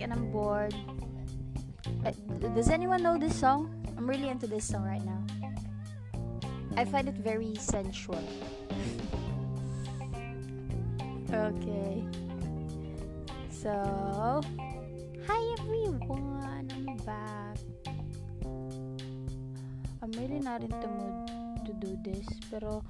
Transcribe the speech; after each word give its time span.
And 0.00 0.12
I'm 0.12 0.32
bored. 0.32 0.74
Uh, 2.04 2.12
does 2.56 2.70
anyone 2.70 3.02
know 3.02 3.18
this 3.18 3.36
song? 3.36 3.68
I'm 3.98 4.08
really 4.08 4.28
into 4.28 4.46
this 4.46 4.64
song 4.64 4.84
right 4.84 5.04
now. 5.04 5.20
I 6.76 6.86
find 6.86 7.06
it 7.06 7.16
very 7.20 7.54
sensual. 7.56 8.24
okay. 11.28 12.02
So, 13.50 14.40
hi 15.28 15.40
everyone. 15.60 16.64
I'm 16.72 16.96
back. 17.04 17.60
I'm 20.00 20.12
really 20.16 20.40
not 20.40 20.64
in 20.64 20.72
the 20.72 20.88
mood 20.88 21.28
to 21.68 21.72
do 21.76 21.92
this, 22.00 22.24
pero 22.48 22.80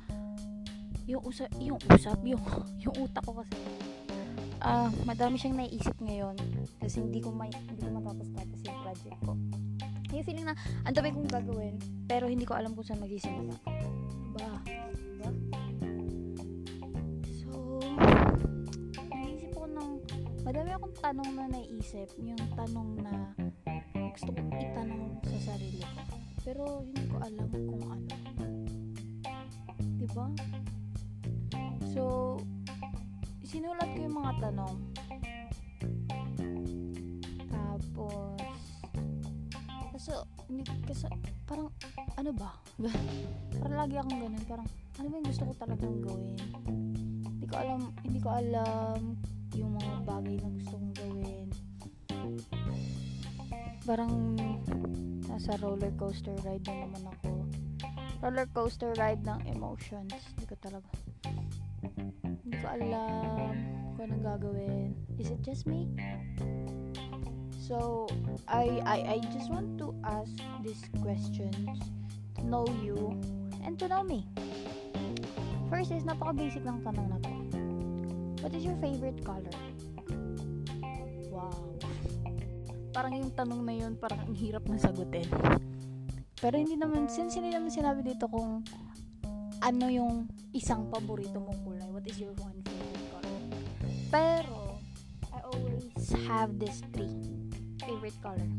yung 1.11 1.27
usap, 1.27 1.51
yung 1.59 1.83
usap, 1.91 2.23
yung, 2.23 2.39
yung 2.79 2.95
utak 3.03 3.27
ko 3.27 3.43
kasi, 3.43 3.59
ah, 4.61 4.87
uh, 4.87 4.91
madami 5.09 5.41
siyang 5.41 5.57
naiisip 5.57 5.97
ngayon 6.05 6.37
kasi 6.81 7.01
hindi 7.01 7.21
ko 7.25 7.33
may, 7.33 7.49
hindi 7.49 7.81
ko 7.81 7.97
matapos-tapos 7.97 8.59
yung 8.65 8.79
project 8.85 9.19
ko. 9.25 9.33
Yung 10.11 10.27
feeling 10.27 10.47
na, 10.47 10.55
ang 10.85 10.95
dami 10.95 11.15
kong 11.15 11.31
gagawin, 11.31 11.77
pero 12.05 12.29
hindi 12.29 12.45
ko 12.45 12.59
alam 12.59 12.77
kung 12.77 12.85
saan 12.85 13.01
magsisimula. 13.01 13.57
Ba? 14.37 14.51
Ba? 15.23 15.29
So, 17.41 17.79
naisip 19.09 19.51
ko 19.55 19.65
ng, 19.71 19.91
madami 20.45 20.71
akong 20.77 20.97
tanong 20.99 21.31
na 21.33 21.45
naisip, 21.49 22.09
yung 22.21 22.43
tanong 22.59 22.91
na 23.01 23.15
gusto 24.13 24.29
kong 24.35 24.51
itanong 24.59 25.03
sa 25.25 25.39
sarili 25.55 25.81
ko. 25.81 26.01
Pero, 26.43 26.63
hindi 26.85 27.05
ko 27.07 27.17
alam 27.23 27.47
kung 27.49 27.85
ano. 27.87 28.15
Diba? 29.97 30.27
So, 31.95 32.37
sinulat 33.51 33.89
ko 33.91 33.99
yung 33.99 34.15
mga 34.15 34.33
tanong. 34.47 34.77
Tapos, 37.51 38.39
kasi, 39.91 40.11
hindi, 40.47 40.63
kasi, 40.87 41.11
parang, 41.51 41.67
ano 42.15 42.31
ba? 42.31 42.55
parang 43.59 43.79
lagi 43.83 43.95
akong 43.99 44.19
ganun. 44.23 44.45
Parang, 44.47 44.69
ano 45.03 45.07
ba 45.11 45.15
yung 45.19 45.27
gusto 45.27 45.43
ko 45.51 45.53
talagang 45.59 45.99
gawin? 45.99 46.39
Hindi 47.27 47.47
ko 47.51 47.55
alam, 47.59 47.81
hindi 48.07 48.21
ko 48.23 48.29
alam 48.31 48.99
yung 49.59 49.73
mga 49.75 49.95
bagay 50.07 50.35
na 50.39 50.49
gusto 50.55 50.75
kong 50.79 50.95
gawin. 50.95 51.47
Parang, 53.83 54.15
nasa 55.27 55.59
roller 55.59 55.91
coaster 55.99 56.39
ride 56.47 56.63
na 56.71 56.87
naman 56.87 57.03
ako. 57.19 57.51
Roller 58.23 58.47
coaster 58.55 58.95
ride 58.95 59.27
ng 59.27 59.43
emotions. 59.51 60.15
Hindi 60.39 60.47
ko 60.47 60.55
talaga 60.63 60.87
hindi 62.51 62.67
ko 62.67 62.67
alam 62.67 63.30
kung 64.01 64.17
anong 64.17 64.25
gagawin. 64.25 64.97
Is 65.21 65.29
it 65.29 65.45
just 65.45 65.69
me? 65.69 65.85
So, 67.61 68.09
I, 68.49 68.81
I, 68.89 68.99
I 69.05 69.17
just 69.29 69.53
want 69.53 69.77
to 69.77 69.93
ask 70.09 70.33
these 70.65 70.81
questions 71.05 71.53
to 72.41 72.43
know 72.49 72.65
you 72.81 73.13
and 73.61 73.77
to 73.77 73.93
know 73.93 74.01
me. 74.01 74.25
First 75.69 75.93
is, 75.93 76.09
napaka-basic 76.09 76.65
ng 76.65 76.81
tanong 76.81 77.13
na 77.13 77.21
to. 77.21 77.33
What 78.41 78.57
is 78.57 78.65
your 78.65 78.81
favorite 78.81 79.21
color? 79.21 79.53
Wow. 81.29 81.77
Parang 82.97 83.21
yung 83.21 83.37
tanong 83.37 83.61
na 83.69 83.75
yun, 83.77 84.01
parang 84.01 84.25
ang 84.25 84.33
hirap 84.33 84.65
na 84.65 84.81
sagutin. 84.81 85.29
Pero 86.41 86.57
hindi 86.57 86.81
naman, 86.81 87.05
since 87.05 87.37
hindi 87.37 87.53
naman 87.53 87.69
sinabi 87.69 88.01
dito 88.01 88.25
kung 88.33 88.65
ano 89.61 89.87
yung 89.93 90.25
isang 90.57 90.89
paborito 90.89 91.37
mong 91.37 91.61
kulay. 91.69 91.89
What 91.93 92.09
is 92.09 92.17
your 92.17 92.33
one? 92.41 92.60
Pero, 94.11 94.83
I 95.31 95.39
always 95.47 96.11
have 96.27 96.59
this 96.59 96.83
three 96.91 97.15
favorite 97.79 98.19
color. 98.19 98.51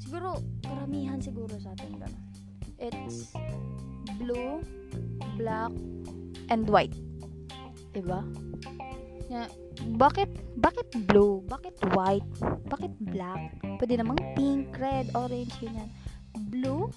Siguro, 0.00 0.40
karamihan 0.64 1.20
siguro 1.20 1.52
sa 1.60 1.76
atin 1.76 2.00
ganun. 2.00 2.24
It's 2.80 3.32
blue, 4.16 4.64
black, 5.36 5.72
and 6.48 6.64
white. 6.64 6.96
Diba? 7.92 8.24
Yeah. 9.28 9.52
Bakit, 10.00 10.58
bakit 10.58 10.88
blue? 11.08 11.44
Bakit 11.44 11.76
white? 11.92 12.26
Bakit 12.68 12.92
black? 13.12 13.52
Pwede 13.76 14.00
namang 14.00 14.20
pink, 14.32 14.72
red, 14.80 15.12
orange, 15.12 15.52
ganyan. 15.60 15.92
Blue, 16.48 16.88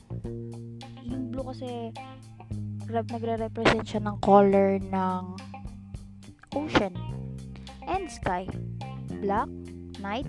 yung 1.03 1.29
blue 1.29 1.45
kasi 1.45 1.91
nagre-represent 2.87 3.83
siya 3.83 4.01
ng 4.07 4.17
color 4.23 4.79
ng 4.79 5.23
ocean 6.55 6.95
and 7.87 8.11
sky. 8.11 8.45
Black, 9.23 9.49
night, 10.03 10.27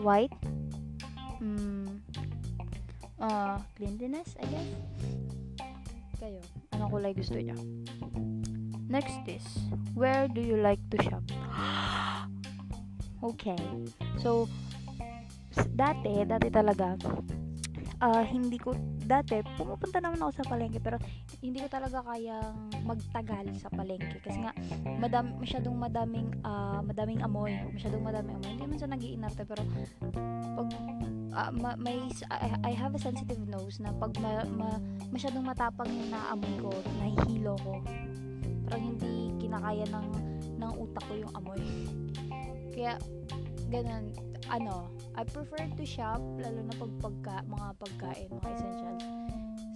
white, 0.00 0.32
mm, 1.38 2.00
uh, 3.20 3.58
cleanliness, 3.76 4.34
I 4.40 4.44
guess. 4.48 4.68
Kayo, 6.18 6.40
anong 6.74 6.90
kulay 6.90 7.12
gusto 7.14 7.38
niya? 7.38 7.54
Next 8.88 9.22
is, 9.28 9.44
where 9.94 10.26
do 10.26 10.40
you 10.40 10.58
like 10.58 10.80
to 10.90 10.98
shop? 11.04 11.24
okay. 13.30 13.60
So, 14.18 14.48
dati, 15.76 16.24
dati 16.26 16.48
talaga, 16.50 16.96
uh, 18.02 18.22
hindi 18.24 18.58
ko 18.58 18.74
dati 19.04 19.44
pumupunta 19.60 20.00
naman 20.00 20.18
ako 20.24 20.32
sa 20.42 20.44
palengke 20.48 20.80
pero 20.80 20.96
hindi 21.44 21.60
ko 21.60 21.68
talaga 21.68 22.00
kayang 22.08 22.56
magtagal 22.88 23.46
sa 23.60 23.68
palengke. 23.70 24.18
Kasi 24.24 24.40
nga 24.40 24.52
madam 24.98 25.36
masyadong 25.38 25.76
madaming 25.76 26.28
uh, 26.42 26.80
madaming 26.80 27.20
amoy. 27.20 27.52
Masyadong 27.72 28.02
madaming 28.02 28.34
amoy. 28.40 28.50
Hindi 28.56 28.64
man 28.64 28.78
sa 28.80 28.88
nagiinarte 28.88 29.42
pero 29.44 29.62
pag 30.54 30.68
uh, 31.36 31.50
ma, 31.52 31.76
may 31.76 32.08
I, 32.32 32.48
I 32.68 32.72
have 32.72 32.96
a 32.96 33.00
sensitive 33.00 33.44
nose 33.44 33.78
na 33.82 33.92
pag 33.96 34.16
ma, 34.18 34.42
ma, 34.48 34.80
masyadong 35.12 35.44
matapang 35.44 35.90
yung 35.90 36.10
naamoy 36.10 36.54
ko 36.62 36.70
nahihilo 37.00 37.54
ko 37.60 37.74
parang 38.64 38.96
hindi 38.96 39.28
kinakaya 39.44 39.84
ng 39.92 40.08
ng 40.56 40.72
utak 40.80 41.04
ko 41.04 41.12
yung 41.20 41.32
amoy. 41.36 41.60
Kaya 42.74 42.96
ganun 43.68 44.10
ano, 44.48 44.88
I 45.14 45.22
prefer 45.22 45.62
to 45.78 45.86
shop, 45.86 46.18
lalo 46.42 46.60
na 46.66 46.74
pag 46.74 46.92
pagka, 46.98 47.36
mga 47.46 47.68
pagkain, 47.78 48.28
mga 48.34 48.48
essentials, 48.50 49.04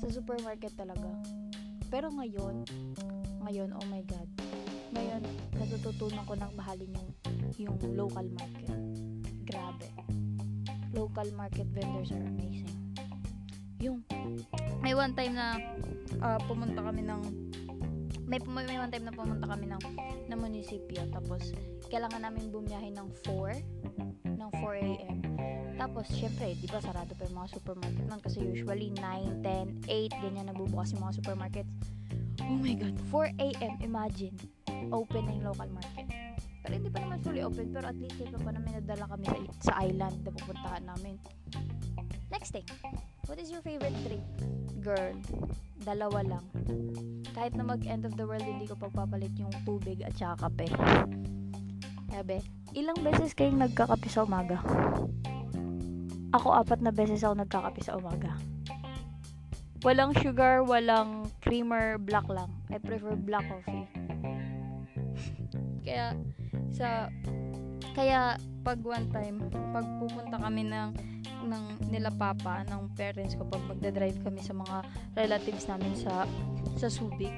sa 0.03 0.06
supermarket 0.10 0.75
talaga. 0.75 1.06
Pero 1.87 2.10
ngayon, 2.10 2.66
ngayon, 3.47 3.71
oh 3.71 3.87
my 3.87 4.03
God, 4.03 4.26
ngayon, 4.93 5.22
natututunan 5.54 6.26
ko 6.26 6.34
nang 6.34 6.50
mahalin 6.59 6.91
yung, 6.91 7.10
yung 7.54 7.76
local 7.94 8.26
market. 8.34 8.78
Grabe. 9.47 9.88
Local 10.91 11.28
market 11.38 11.70
vendors 11.70 12.10
are 12.10 12.25
amazing. 12.26 12.75
Yung, 13.78 14.03
may 14.82 14.99
one 14.99 15.14
time 15.14 15.38
na 15.38 15.55
uh, 16.19 16.38
pumunta 16.50 16.82
kami 16.82 17.06
ng 17.06 17.23
may, 18.29 18.43
may 18.44 18.76
one 18.76 18.91
time 18.93 19.06
na 19.06 19.14
pumunta 19.14 19.46
kami 19.49 19.70
ng, 19.70 19.82
ng 20.29 20.38
munisipyo 20.38 21.06
tapos 21.14 21.55
kailangan 21.88 22.29
namin 22.29 22.52
bumiyahe 22.52 22.93
ng 22.93 23.08
4 23.25 23.88
ng 24.37 24.50
4 24.61 24.76
a.m. 24.84 25.28
Tapos, 25.79 26.11
syempre, 26.11 26.59
di 26.59 26.67
ba, 26.67 26.83
sarado 26.83 27.15
pa 27.15 27.23
yung 27.23 27.39
mga 27.39 27.55
supermarket 27.55 28.05
nun 28.11 28.19
kasi 28.19 28.43
usually 28.43 28.91
9, 28.99 29.47
10, 29.47 29.87
8, 29.87 30.23
ganyan 30.27 30.51
nabubukas 30.51 30.91
yung 30.91 31.07
mga 31.07 31.23
supermarkets. 31.23 31.71
Oh 32.43 32.59
my 32.59 32.75
God, 32.75 32.99
4 33.15 33.31
a.m. 33.39 33.75
Imagine, 33.87 34.35
open 34.91 35.23
na 35.31 35.39
yung 35.39 35.47
local 35.47 35.71
market. 35.71 36.07
Pero 36.67 36.73
hindi 36.75 36.91
pa 36.91 36.99
naman 36.99 37.23
fully 37.23 37.43
open, 37.47 37.71
pero 37.71 37.87
at 37.87 37.95
least 37.95 38.19
ito 38.19 38.37
pa 38.43 38.51
namin 38.51 38.83
nadala 38.83 39.07
kami 39.07 39.25
sa, 39.31 39.39
sa 39.71 39.73
island 39.87 40.19
na 40.27 40.31
pupuntahan 40.35 40.83
namin. 40.83 41.15
Next 42.29 42.51
thing, 42.51 42.67
what 43.31 43.39
is 43.39 43.49
your 43.49 43.63
favorite 43.63 43.95
drink? 44.03 44.27
Girl, 44.83 45.15
dalawa 45.87 46.27
lang. 46.27 46.45
Kahit 47.33 47.55
na 47.55 47.63
mag-end 47.63 48.03
of 48.03 48.19
the 48.19 48.27
world, 48.27 48.43
hindi 48.45 48.67
ko 48.67 48.75
pagpapalit 48.75 49.33
yung 49.39 49.55
tubig 49.63 50.03
at 50.03 50.13
saka 50.19 50.51
kape. 50.51 50.69
Sabi, 52.11 52.43
ilang 52.75 52.99
beses 53.01 53.31
kayong 53.33 53.63
nagkakape 53.63 54.11
sa 54.11 54.27
umaga? 54.27 54.59
Ako, 56.37 56.53
apat 56.53 56.85
na 56.85 56.93
beses 56.93 57.25
ako 57.25 57.41
nagkakape 57.41 57.81
sa 57.81 57.97
umaga. 57.97 58.37
Walang 59.81 60.13
sugar, 60.19 60.61
walang 60.67 61.31
creamer, 61.41 61.97
black 61.97 62.27
lang. 62.29 62.51
I 62.69 62.77
prefer 62.83 63.15
black 63.15 63.47
coffee. 63.49 63.87
kaya, 65.87 66.13
sa, 66.69 67.09
kaya, 67.97 68.37
pag 68.61 68.79
one 68.85 69.09
time, 69.09 69.49
pag 69.73 69.87
pupunta 69.97 70.37
kami 70.37 70.69
ng, 70.69 70.91
ng 71.49 71.65
nila 71.89 72.13
papa, 72.13 72.67
ng 72.69 72.93
parents 72.93 73.33
ko, 73.39 73.49
pag 73.49 73.65
magdadrive 73.65 74.21
kami 74.21 74.45
sa 74.45 74.53
mga 74.53 74.77
relatives 75.17 75.65
namin 75.65 75.97
sa, 75.97 76.29
sa 76.77 76.93
Subic, 76.93 77.33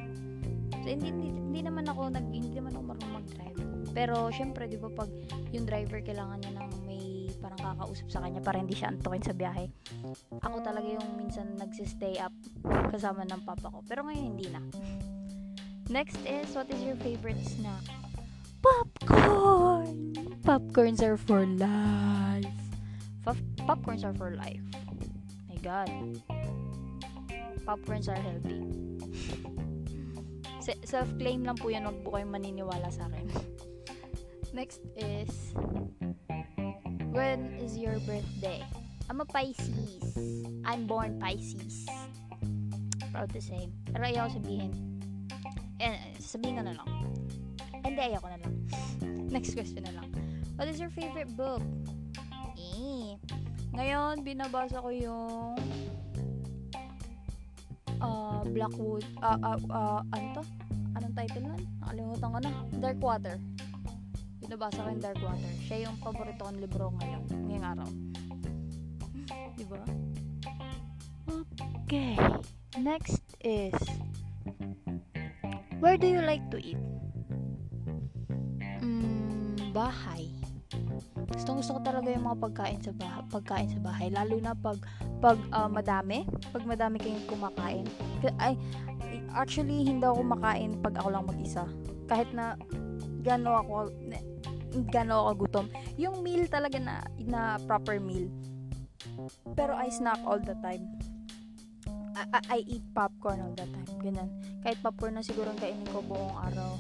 so, 0.82 0.86
hindi, 0.88 1.14
hindi, 1.14 1.28
hindi 1.30 1.60
naman 1.62 1.86
ako, 1.86 2.10
nag, 2.10 2.26
hindi 2.26 2.58
naman 2.58 2.74
ako 2.74 2.82
marunong 2.90 3.14
mag-drive 3.22 3.60
pero, 3.90 4.30
syempre, 4.30 4.70
di 4.70 4.78
ba, 4.78 4.88
pag 4.90 5.10
yung 5.50 5.66
driver 5.66 5.98
kailangan 6.02 6.38
niya 6.42 6.52
ng 6.62 6.68
parang 7.50 7.74
kakausap 7.74 8.06
sa 8.06 8.22
kanya 8.22 8.38
para 8.38 8.62
hindi 8.62 8.78
siya 8.78 8.94
antukin 8.94 9.24
sa 9.26 9.34
biyahe. 9.34 9.66
Ako 10.46 10.62
talaga 10.62 10.86
yung 10.86 11.18
minsan 11.18 11.58
nagsistay 11.58 12.22
up 12.22 12.30
kasama 12.94 13.26
ng 13.26 13.42
papa 13.42 13.66
ko. 13.74 13.82
Pero 13.90 14.06
ngayon, 14.06 14.24
hindi 14.34 14.46
na. 14.46 14.62
Next 15.90 16.22
is, 16.22 16.54
what 16.54 16.70
is 16.70 16.78
your 16.86 16.94
favorite 17.02 17.42
snack? 17.42 17.82
Popcorn! 18.62 20.14
Popcorns 20.46 21.02
are 21.02 21.18
for 21.18 21.42
life. 21.42 22.46
Pop- 23.26 23.56
popcorns 23.66 24.06
are 24.06 24.14
for 24.14 24.30
life. 24.38 24.62
My 25.50 25.58
God. 25.58 25.90
Popcorns 27.66 28.06
are 28.06 28.20
healthy. 28.20 28.62
Se- 30.62 30.80
self-claim 30.86 31.42
lang 31.42 31.58
po 31.58 31.74
yan. 31.74 31.88
Huwag 31.88 31.98
po 32.06 32.14
kayong 32.14 32.30
maniniwala 32.30 32.86
sa 32.92 33.10
akin. 33.10 33.26
Next 34.56 34.84
is, 34.94 35.54
when 37.10 37.58
is 37.58 37.76
your 37.76 37.98
birthday? 38.06 38.62
I'm 39.10 39.20
a 39.20 39.24
Pisces. 39.24 40.14
I'm 40.64 40.86
born 40.86 41.18
Pisces. 41.18 41.86
Proud 43.10 43.34
to 43.34 43.42
say. 43.42 43.66
Pero 43.90 44.06
ayaw 44.06 44.30
sabihin. 44.30 44.70
Eh, 45.82 45.98
sabihin 46.22 46.62
ko 46.62 46.62
na 46.62 46.78
lang. 46.78 46.88
Hindi, 47.82 48.00
ayaw 48.00 48.22
ko 48.22 48.28
na 48.30 48.38
lang. 48.38 48.54
Next 49.34 49.58
question 49.58 49.82
na 49.82 49.98
lang. 49.98 50.08
What 50.54 50.70
is 50.70 50.78
your 50.78 50.94
favorite 50.94 51.34
book? 51.34 51.62
Eh. 52.54 53.18
Ngayon, 53.74 54.22
binabasa 54.22 54.78
ko 54.78 54.94
yung 54.94 55.58
uh, 57.98 58.42
Blackwood. 58.46 59.02
Uh, 59.18 59.38
uh, 59.42 59.58
uh, 59.74 60.00
ano 60.14 60.26
to? 60.38 60.44
Anong 60.94 61.14
title 61.18 61.42
nun? 61.50 61.62
Nakalimutan 61.82 62.28
ko 62.30 62.38
na. 62.38 62.52
Dark 62.78 62.98
Water. 63.02 63.36
Binabasa 64.50 64.82
ko 64.82 64.90
yung 64.90 64.98
Dark 64.98 65.22
Water. 65.22 65.52
Siya 65.62 65.76
yung 65.86 65.96
paborito 66.02 66.42
kong 66.42 66.58
libro 66.58 66.90
ngayon. 66.98 67.22
Ngayong 67.46 67.66
araw. 67.70 67.88
diba? 69.62 69.78
Okay. 71.86 72.18
Next 72.74 73.22
is 73.46 73.78
Where 75.78 75.94
do 75.94 76.10
you 76.10 76.18
like 76.26 76.42
to 76.50 76.58
eat? 76.58 76.82
Mm, 78.82 79.70
bahay. 79.70 80.26
Gusto 81.30 81.54
gusto 81.54 81.70
ko 81.78 81.80
talaga 81.86 82.10
yung 82.10 82.26
mga 82.26 82.42
pagkain 82.42 82.82
sa 82.82 82.90
bahay, 82.90 83.22
pagkain 83.30 83.70
sa 83.70 83.78
bahay 83.78 84.10
lalo 84.10 84.34
na 84.42 84.58
pag 84.58 84.82
pag 85.22 85.38
uh, 85.54 85.70
madami, 85.70 86.26
pag 86.50 86.66
madami 86.66 86.98
kayong 86.98 87.22
kumakain. 87.30 87.86
Ay 88.42 88.58
actually 89.30 89.86
hindi 89.86 90.02
ako 90.02 90.26
kumakain 90.26 90.74
pag 90.82 90.98
ako 90.98 91.08
lang 91.14 91.22
mag-isa. 91.30 91.70
Kahit 92.10 92.34
na 92.34 92.58
gano 93.22 93.54
ako 93.54 93.94
gano 94.90 95.26
ako 95.26 95.46
gutom. 95.46 95.66
Yung 95.98 96.22
meal 96.22 96.46
talaga 96.46 96.78
na 96.78 97.02
na 97.18 97.58
proper 97.66 97.98
meal. 97.98 98.30
Pero 99.58 99.74
I 99.74 99.90
snack 99.90 100.20
all 100.22 100.40
the 100.40 100.56
time. 100.62 100.86
I, 102.14 102.40
I 102.52 102.58
eat 102.66 102.84
popcorn 102.92 103.40
all 103.40 103.54
the 103.56 103.66
time. 103.66 103.88
Ganun. 104.02 104.28
Kahit 104.60 104.78
popcorn 104.84 105.16
na 105.16 105.24
siguro 105.24 105.54
kainin 105.56 105.86
ko 105.88 106.04
buong 106.04 106.36
araw, 106.52 106.76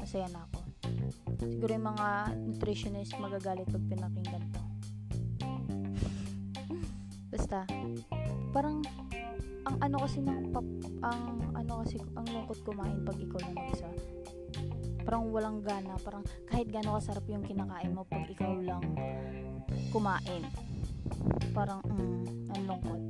masaya 0.00 0.26
na 0.32 0.46
ako. 0.48 0.58
Siguro 1.38 1.70
yung 1.70 1.88
mga 1.92 2.08
nutritionist 2.48 3.14
magagalit 3.20 3.68
pag 3.68 3.84
pinakinggan 3.84 4.44
to. 4.54 4.62
Basta, 7.32 7.68
parang, 8.50 8.80
ang 9.68 9.76
ano 9.84 9.96
kasi 10.00 10.24
ng 10.24 10.48
pop, 10.56 10.64
ang 11.04 11.52
ano 11.52 11.84
kasi, 11.84 12.00
ang 12.16 12.24
lungkot 12.24 12.58
kumain 12.64 13.04
pag 13.04 13.18
ikaw 13.20 13.40
lang 13.44 13.68
isa. 13.68 13.88
Parang 15.08 15.32
walang 15.32 15.64
gana, 15.64 15.96
parang 16.04 16.20
kahit 16.52 16.68
gaano 16.68 17.00
kasarap 17.00 17.24
yung 17.32 17.40
kinakain 17.40 17.96
mo 17.96 18.04
pag 18.04 18.28
ikaw 18.28 18.52
lang 18.60 18.84
kumain. 19.88 20.44
Parang, 21.56 21.80
mm, 21.88 22.52
ang 22.52 22.62
lungkot. 22.68 23.00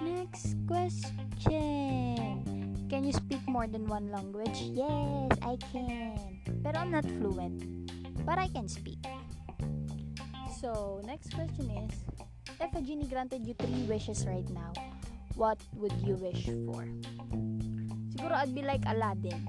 Next 0.00 0.56
question. 0.64 2.40
Can 2.88 3.04
you 3.04 3.12
speak 3.12 3.44
more 3.44 3.68
than 3.68 3.84
one 3.84 4.08
language? 4.08 4.72
Yes, 4.72 5.28
I 5.44 5.60
can. 5.68 6.16
Pero 6.64 6.80
I'm 6.80 6.88
not 6.88 7.04
fluent. 7.04 7.60
But 8.24 8.40
I 8.40 8.48
can 8.48 8.64
speak. 8.64 9.04
So, 10.56 11.04
next 11.04 11.36
question 11.36 11.68
is, 11.84 11.92
if 12.56 12.72
a 12.72 12.80
genie 12.80 13.04
granted 13.04 13.44
you 13.44 13.52
three 13.52 13.84
wishes 13.84 14.24
right 14.24 14.48
now, 14.48 14.72
what 15.36 15.60
would 15.76 15.92
you 16.00 16.16
wish 16.16 16.48
for? 16.64 16.88
Siguro 18.16 18.32
I'd 18.32 18.56
be 18.56 18.64
like 18.64 18.80
Aladdin. 18.88 19.44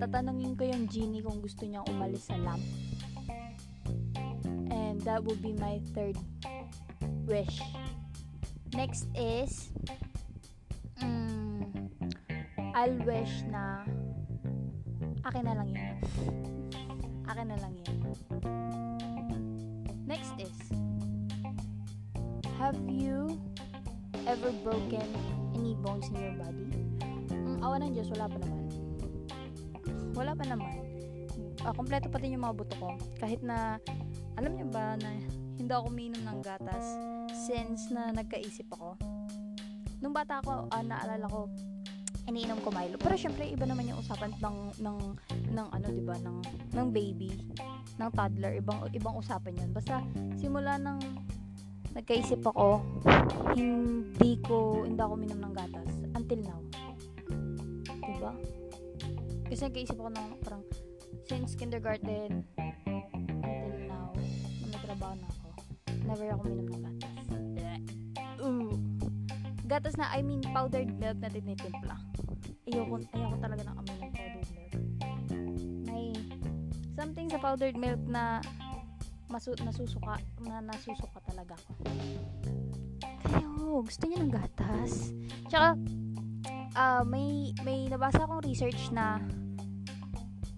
Tatanungin 0.00 0.56
ko 0.56 0.64
yung 0.64 0.88
genie 0.88 1.20
kung 1.20 1.44
gusto 1.44 1.68
niyang 1.68 1.84
umalis 1.92 2.32
sa 2.32 2.40
lamp. 2.40 2.64
And 4.72 4.96
that 5.04 5.20
would 5.20 5.44
be 5.44 5.52
my 5.52 5.76
third 5.92 6.16
wish. 7.28 7.60
Next 8.72 9.12
is, 9.12 9.68
mm, 11.04 11.68
I'll 12.72 12.96
wish 13.04 13.44
na 13.52 13.84
akin 15.28 15.44
na 15.44 15.52
lang 15.60 15.68
yun. 15.68 15.96
Akin 17.28 17.46
na 17.52 17.60
lang 17.60 17.76
yun. 17.84 17.96
Next 20.08 20.32
is, 20.40 20.56
have 22.56 22.80
you 22.88 23.36
ever 24.24 24.48
broken 24.64 25.04
any 25.52 25.76
bones 25.76 26.08
in 26.08 26.16
your 26.16 26.36
body? 26.40 26.66
Mm, 27.36 27.60
awa 27.60 27.84
ng 27.84 27.92
Diyos, 27.92 28.08
wala 28.16 28.32
pa 28.32 28.40
naman. 28.40 28.59
Wala 30.14 30.32
pa 30.34 30.44
naman. 30.46 30.80
Uh, 31.60 31.74
kompleto 31.76 32.08
pa 32.08 32.18
din 32.18 32.34
yung 32.38 32.44
mga 32.44 32.56
buto 32.56 32.74
ko. 32.80 32.90
Kahit 33.20 33.44
na, 33.44 33.76
alam 34.40 34.56
niyo 34.56 34.66
ba 34.72 34.96
na 34.98 35.10
hindi 35.60 35.70
ako 35.70 35.92
uminom 35.92 36.22
ng 36.24 36.38
gatas 36.40 36.96
since 37.32 37.92
na 37.92 38.10
nagkaisip 38.16 38.66
ako. 38.72 38.96
Nung 40.00 40.16
bata 40.16 40.40
ako, 40.40 40.72
uh, 40.72 40.82
naalala 40.82 41.28
ko, 41.28 41.46
iniinom 42.30 42.62
ko 42.62 42.70
Milo. 42.70 42.96
Pero 42.96 43.14
syempre 43.18 43.50
iba 43.50 43.66
naman 43.66 43.90
yung 43.90 43.98
usapan 43.98 44.30
ng 44.38 44.58
ng 44.78 44.98
ng 45.50 45.66
ano 45.66 45.86
'di 45.90 46.02
ba 46.06 46.16
ng 46.22 46.38
ng 46.78 46.88
baby, 46.94 47.34
ng 47.98 48.10
toddler, 48.14 48.54
ibang 48.62 48.86
ibang 48.94 49.14
usapan 49.18 49.58
'yun. 49.58 49.70
Basta 49.74 49.98
simula 50.38 50.78
nang 50.78 51.02
nagkaisip 51.90 52.46
ako, 52.46 52.78
hindi 53.58 54.38
ko 54.46 54.86
hindi 54.86 55.00
ako 55.02 55.14
minom 55.18 55.40
ng 55.42 55.54
gatas 55.54 55.90
until 56.14 56.40
now. 56.46 56.60
'Di 57.98 58.14
ba? 58.22 58.32
Kasi 59.50 59.60
nagkaisip 59.66 59.98
ako 59.98 60.10
ng 60.14 60.28
parang 60.46 60.62
since 61.26 61.58
kindergarten 61.58 62.46
until 62.54 63.76
now, 63.90 64.14
na 64.14 64.66
may 64.70 64.80
trabaho 64.80 65.14
na 65.18 65.26
ako, 65.26 65.48
never 66.06 66.26
ako 66.30 66.42
minom 66.46 66.66
ng 66.70 66.82
gatas. 66.86 67.26
Uh. 68.38 68.72
Gatas 69.66 69.94
na, 69.98 70.10
I 70.14 70.22
mean 70.22 70.42
powdered 70.54 70.90
milk 70.98 71.18
na 71.18 71.30
tinitimpla 71.30 71.98
ayoko, 72.70 72.94
ayoko 73.14 73.36
talaga 73.42 73.62
ng 73.66 73.76
amoy 73.76 73.96
ng 73.98 74.12
powdered 74.14 74.50
milk. 74.54 74.74
May 75.90 76.06
something 76.94 77.26
sa 77.30 77.38
powdered 77.42 77.76
milk 77.76 78.00
na 78.06 78.38
masu, 79.30 79.54
nasusuka, 79.62 80.18
na 80.42 80.62
nasusuka 80.62 81.18
talaga 81.26 81.54
ako. 81.58 81.72
Kayo, 83.30 83.82
gusto 83.86 84.02
niyo 84.06 84.18
ng 84.26 84.32
gatas? 84.34 85.14
Tsaka, 85.46 85.78
uh, 86.76 87.02
may, 87.06 87.54
may 87.66 87.88
nabasa 87.90 88.24
akong 88.24 88.42
research 88.44 88.90
na 88.90 89.18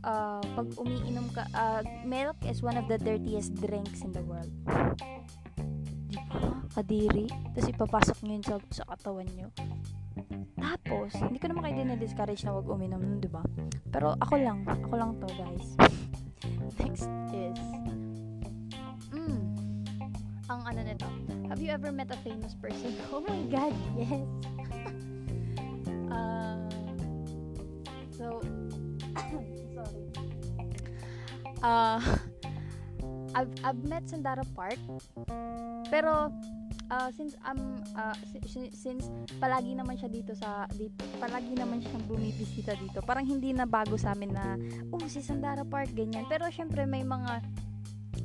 uh, 0.04 0.42
pag 0.42 0.68
umiinom 0.76 1.26
ka, 1.32 1.46
uh, 1.54 1.82
milk 2.04 2.36
is 2.46 2.60
one 2.60 2.76
of 2.76 2.86
the 2.90 2.98
dirtiest 2.98 3.54
drinks 3.58 4.02
in 4.02 4.12
the 4.12 4.22
world. 4.26 4.50
Di 6.12 6.20
ba? 6.28 6.62
Kadiri. 6.76 7.26
Tapos 7.56 7.68
ipapasok 7.68 8.16
nyo 8.24 8.32
yun 8.36 8.44
sa, 8.44 8.56
sa 8.72 8.84
katawan 8.88 9.28
nyo. 9.32 9.48
Tapos, 10.62 11.10
hindi 11.18 11.42
ko 11.42 11.50
naman 11.50 11.66
kayo 11.66 11.84
din-discourage 11.84 12.42
na 12.46 12.54
wag 12.54 12.68
uminom 12.68 13.02
nun, 13.02 13.18
di 13.18 13.30
ba? 13.30 13.42
Pero 13.90 14.14
ako 14.20 14.34
lang, 14.38 14.62
ako 14.68 14.94
lang 14.94 15.10
to, 15.18 15.28
guys. 15.34 15.68
Next 16.80 17.10
is, 17.34 17.60
mm, 19.10 19.40
ang 20.46 20.60
ano 20.62 20.80
nito, 20.86 21.08
have 21.50 21.58
you 21.58 21.72
ever 21.72 21.90
met 21.90 22.08
a 22.14 22.18
famous 22.22 22.54
person? 22.54 22.94
Oh 23.12 23.20
my 23.24 23.42
God, 23.50 23.74
yes! 23.98 24.51
Uh, 31.62 31.98
I've, 33.38 33.52
I've 33.64 33.80
met 33.88 34.04
Sandara 34.04 34.44
Park, 34.52 34.76
pero 35.88 36.28
uh, 36.92 37.08
since 37.16 37.32
um 37.48 37.80
uh, 37.96 38.16
since 38.76 39.08
palagi 39.40 39.72
naman 39.72 39.96
siya 39.96 40.12
dito 40.12 40.36
sa 40.36 40.68
dito 40.76 41.00
palagi 41.16 41.56
naman 41.56 41.80
siyang 41.80 42.04
bumibisita 42.04 42.76
dito 42.76 43.00
parang 43.00 43.24
hindi 43.24 43.56
na 43.56 43.64
bago 43.64 43.96
sa 43.96 44.12
amin 44.12 44.36
na 44.36 44.60
oh 44.92 45.00
si 45.08 45.24
Sandara 45.24 45.64
Park 45.64 45.96
ganyan. 45.96 46.28
Pero 46.28 46.44
syempre 46.52 46.84
may 46.84 47.00
mga 47.00 47.40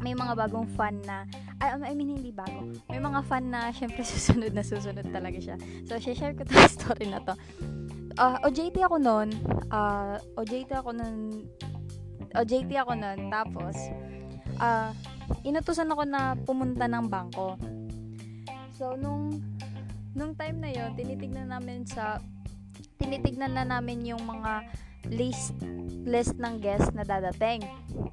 may 0.04 0.14
mga 0.14 0.36
bagong 0.36 0.68
fan 0.76 1.00
na 1.08 1.24
I, 1.64 1.74
I 1.74 1.94
mean 1.96 2.20
hindi 2.20 2.30
bago. 2.36 2.70
May 2.92 3.00
mga 3.00 3.24
fan 3.26 3.48
na 3.48 3.72
syempre 3.72 4.04
susunod 4.12 4.52
na 4.52 4.62
susunod 4.62 5.08
talaga 5.08 5.40
siya. 5.40 5.56
So 5.88 5.96
share 6.04 6.36
ko 6.36 6.44
tong 6.44 6.68
story 6.78 7.08
na 7.08 7.24
to. 7.24 7.34
Uh, 8.18 8.42
OJT 8.50 8.82
ako 8.82 8.98
noon 8.98 9.30
uh, 9.70 10.18
OJT 10.42 10.74
ako 10.74 10.90
noon 10.96 11.46
OJT 12.36 12.72
ako 12.82 12.94
noon 12.98 13.32
tapos 13.32 13.76
uh, 14.60 14.92
inutusan 15.44 15.92
ako 15.92 16.04
na 16.08 16.36
pumunta 16.44 16.88
ng 16.88 17.06
bangko 17.08 17.56
So, 18.78 18.94
nung, 18.94 19.42
nung 20.14 20.38
time 20.38 20.62
na 20.62 20.70
yon 20.70 20.94
tinitignan 20.94 21.50
namin 21.50 21.82
sa, 21.90 22.22
tinitignan 23.02 23.58
na 23.58 23.66
namin 23.66 24.06
yung 24.06 24.22
mga 24.22 24.70
list 25.10 25.58
list 26.06 26.38
ng 26.38 26.62
guests 26.62 26.94
na 26.94 27.02
dadating. 27.02 27.66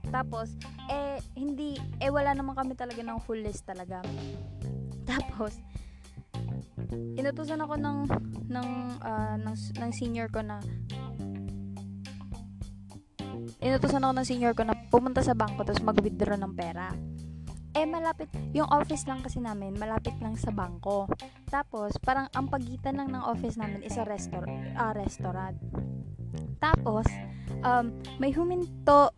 Tapos, 0.08 0.56
eh, 0.88 1.20
hindi, 1.36 1.76
eh, 2.00 2.08
wala 2.08 2.32
naman 2.32 2.56
kami 2.56 2.72
talaga 2.72 3.04
ng 3.04 3.20
full 3.28 3.44
list 3.44 3.68
talaga. 3.68 4.00
Tapos, 5.10 5.60
inutusan 7.12 7.60
ako 7.60 7.76
ng, 7.76 7.98
ng, 8.48 8.68
uh, 9.04 9.36
ng, 9.36 9.56
ng 9.84 9.90
senior 9.92 10.32
ko 10.32 10.40
na, 10.40 10.64
inutusan 13.64 14.04
ako 14.04 14.12
ng 14.12 14.28
senior 14.28 14.52
ko 14.52 14.62
na 14.68 14.76
pumunta 14.92 15.24
sa 15.24 15.32
bangko 15.32 15.64
tapos 15.64 15.80
mag-withdraw 15.80 16.36
ng 16.36 16.52
pera. 16.52 16.92
Eh, 17.74 17.88
malapit, 17.90 18.30
yung 18.54 18.70
office 18.70 19.02
lang 19.10 19.18
kasi 19.18 19.42
namin, 19.42 19.74
malapit 19.74 20.14
lang 20.22 20.38
sa 20.38 20.54
bangko. 20.54 21.10
Tapos, 21.50 21.98
parang 21.98 22.30
ang 22.30 22.46
pagitan 22.46 22.94
lang 22.94 23.10
ng 23.10 23.24
office 23.26 23.58
namin 23.58 23.82
is 23.82 23.98
a 23.98 24.06
restor- 24.06 24.46
uh, 24.78 24.94
restaurant. 24.94 25.58
Tapos, 26.62 27.02
um, 27.64 27.90
may 28.20 28.30
huminto 28.30 29.10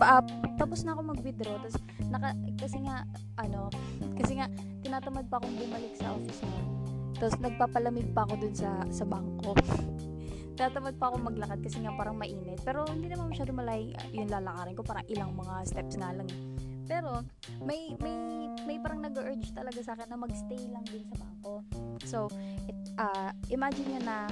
pa, 0.00 0.18
uh, 0.18 0.24
tapos 0.56 0.80
na 0.82 0.96
ako 0.96 1.12
mag-withdraw 1.12 1.60
tapos 1.60 1.76
naka, 2.08 2.32
kasi 2.56 2.78
nga 2.80 3.04
ano 3.36 3.68
kasi 4.18 4.40
nga 4.40 4.48
tinatamad 4.80 5.28
pa 5.28 5.36
akong 5.36 5.56
bumalik 5.60 5.92
sa 6.00 6.16
office 6.16 6.40
mo 6.40 6.58
tapos 7.20 7.36
nagpapalamig 7.36 8.08
pa 8.16 8.24
ako 8.24 8.34
dun 8.40 8.54
sa 8.56 8.80
sa 8.88 9.04
bangko 9.04 9.52
tinatamad 10.60 11.00
pa 11.00 11.08
akong 11.08 11.24
maglakad 11.24 11.64
kasi 11.64 11.80
nga 11.80 11.96
parang 11.96 12.20
mainit. 12.20 12.60
Pero 12.60 12.84
hindi 12.84 13.08
naman 13.08 13.32
masyado 13.32 13.56
malay 13.56 13.96
yung 14.12 14.28
lalakarin 14.28 14.76
ko 14.76 14.84
parang 14.84 15.08
ilang 15.08 15.32
mga 15.32 15.54
steps 15.64 15.96
nga 15.96 16.12
lang 16.12 16.28
pero 16.90 17.22
may 17.62 17.94
may 18.02 18.18
may 18.66 18.76
parang 18.82 18.98
nag-urge 18.98 19.54
talaga 19.54 19.78
sa 19.78 19.94
akin 19.94 20.10
na 20.10 20.18
magstay 20.18 20.58
lang 20.74 20.82
din 20.90 21.06
sa 21.06 21.22
bangko. 21.22 21.62
So 22.02 22.26
it, 22.66 22.74
uh, 22.98 23.30
imagine 23.46 23.94
nyo 23.94 24.00
na 24.02 24.26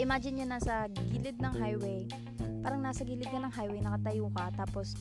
imagine 0.00 0.40
nyo 0.40 0.56
nasa 0.56 0.88
gilid 1.12 1.36
ng 1.36 1.52
highway. 1.52 2.08
Parang 2.64 2.80
nasa 2.80 3.04
gilid 3.04 3.28
ka 3.28 3.36
ng 3.36 3.52
highway 3.52 3.84
nakatayo 3.84 4.32
ka 4.32 4.64
tapos 4.64 4.96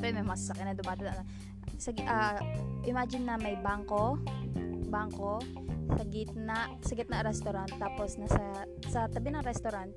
may 0.00 0.16
mga 0.16 0.32
sasakyan 0.32 0.72
na 0.72 0.80
dumadaan. 0.80 1.26
Sa 1.76 1.92
uh, 1.92 2.40
imagine 2.88 3.28
na 3.28 3.36
may 3.36 3.60
bangko 3.60 4.16
bangko 4.88 5.44
sa 5.94 6.04
gitna 6.10 6.58
sa 6.82 6.92
gitna 6.98 7.22
restaurant 7.22 7.70
tapos 7.78 8.18
nasa 8.18 8.66
sa 8.90 9.06
tabi 9.06 9.30
ng 9.30 9.44
restaurant 9.46 9.94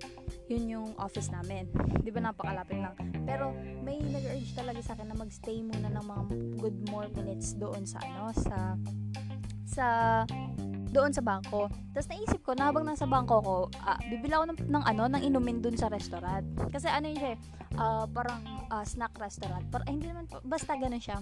yun 0.47 0.63
yung 0.71 0.89
office 0.95 1.27
namin. 1.27 1.67
Di 2.05 2.09
ba 2.09 2.23
napakalapit 2.23 2.79
lang? 2.79 2.95
Pero 3.27 3.51
may 3.83 3.99
nag-urge 3.99 4.55
talaga 4.55 4.79
sa 4.79 4.95
akin 4.95 5.11
na 5.11 5.17
magstay 5.19 5.59
muna 5.59 5.91
ng 5.91 6.05
mga 6.07 6.23
good 6.63 6.77
more 6.87 7.07
minutes 7.11 7.51
doon 7.59 7.83
sa 7.83 7.99
ano 8.07 8.31
sa 8.31 8.57
sa 9.67 9.85
doon 10.91 11.11
sa 11.11 11.23
bangko. 11.23 11.67
Tapos 11.91 12.07
naisip 12.07 12.39
ko, 12.43 12.55
na 12.55 12.71
habang 12.71 12.87
nasa 12.87 13.03
bangko 13.03 13.37
ko, 13.43 13.55
uh, 13.83 13.99
bibili 14.07 14.33
ako 14.33 14.45
ng, 14.53 14.59
ng 14.71 14.83
ano, 14.83 15.03
ng 15.11 15.21
inumin 15.23 15.59
doon 15.59 15.75
sa 15.75 15.91
restaurant. 15.91 16.43
Kasi 16.71 16.87
ano 16.87 17.11
yun 17.11 17.19
siya, 17.19 17.33
uh, 17.75 18.05
parang 18.09 18.39
uh, 18.71 18.85
snack 18.87 19.13
restaurant. 19.19 19.63
Par 19.67 19.83
eh, 19.87 19.91
hindi 19.91 20.07
naman, 20.07 20.27
basta 20.47 20.75
ganun 20.75 21.01
siya. 21.01 21.19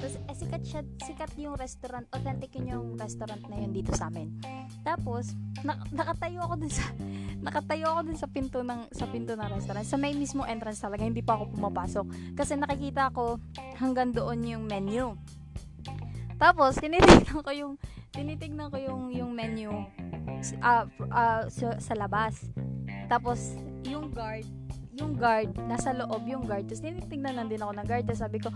Tapos 0.00 0.16
eh, 0.16 0.36
sikat 0.36 0.62
siya, 0.64 0.80
sikat 1.04 1.30
yung 1.36 1.56
restaurant, 1.56 2.08
authentic 2.12 2.56
yun 2.56 2.66
yung 2.72 2.86
restaurant 2.96 3.40
na 3.48 3.56
yun 3.60 3.72
dito 3.72 3.92
sa 3.92 4.08
amin. 4.08 4.32
Tapos, 4.80 5.36
na, 5.60 5.76
nakatayo 5.92 6.40
ako 6.44 6.54
dun 6.64 6.72
sa 6.72 6.84
nakatayo 7.46 7.84
ako 7.88 8.00
dun 8.04 8.18
sa 8.20 8.28
pinto 8.28 8.60
ng 8.60 8.92
sa 8.92 9.04
pinto 9.08 9.32
ng 9.32 9.48
restaurant. 9.48 9.84
Sa 9.84 9.96
may 9.96 10.12
mismo 10.12 10.44
entrance 10.44 10.80
talaga, 10.80 11.04
hindi 11.04 11.24
pa 11.24 11.36
ako 11.40 11.56
pumapasok. 11.56 12.06
Kasi 12.36 12.56
nakikita 12.56 13.12
ko 13.12 13.40
hanggang 13.76 14.12
doon 14.12 14.40
yung 14.44 14.64
menu. 14.68 15.16
Tapos, 16.40 16.80
tinitignan 16.80 17.44
ko 17.44 17.52
yung 17.52 17.74
tinitignan 18.10 18.68
ko 18.70 18.76
yung 18.78 19.02
yung 19.14 19.30
menu 19.34 19.70
uh, 20.62 20.84
uh, 21.10 21.42
sa, 21.50 21.78
sa 21.78 21.94
labas. 21.94 22.46
Tapos, 23.10 23.58
yung 23.86 24.14
guard, 24.14 24.46
yung 24.94 25.16
guard, 25.18 25.50
nasa 25.66 25.90
loob 25.94 26.26
yung 26.26 26.44
guard. 26.46 26.66
Tapos, 26.66 26.82
tinitignan 26.82 27.34
lang 27.34 27.48
din 27.50 27.58
ako 27.58 27.72
ng 27.74 27.86
guard. 27.86 28.04
Tapos, 28.06 28.22
sabi 28.22 28.38
ko, 28.38 28.48